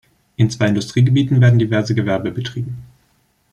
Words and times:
In 0.35 0.49
zwei 0.49 0.65
Industriegebieten 0.69 1.41
werden 1.41 1.59
diverse 1.59 1.93
Gewerbe 1.93 2.31
betrieben. 2.31 2.85